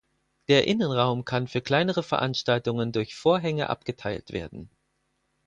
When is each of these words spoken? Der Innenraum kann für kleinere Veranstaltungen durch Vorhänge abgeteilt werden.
Der 0.47 0.65
Innenraum 0.65 1.25
kann 1.25 1.47
für 1.47 1.61
kleinere 1.61 2.01
Veranstaltungen 2.01 2.91
durch 2.91 3.13
Vorhänge 3.15 3.69
abgeteilt 3.69 4.31
werden. 4.31 4.71